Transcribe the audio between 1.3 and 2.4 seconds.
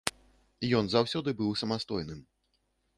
быў самастойным.